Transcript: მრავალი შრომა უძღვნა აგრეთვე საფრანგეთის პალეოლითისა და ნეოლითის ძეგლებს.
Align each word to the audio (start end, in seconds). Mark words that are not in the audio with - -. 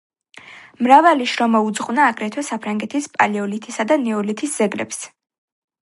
მრავალი 0.85 1.27
შრომა 1.33 1.61
უძღვნა 1.67 2.07
აგრეთვე 2.13 2.45
საფრანგეთის 2.49 3.11
პალეოლითისა 3.19 3.89
და 3.93 3.99
ნეოლითის 4.09 4.61
ძეგლებს. 4.63 5.05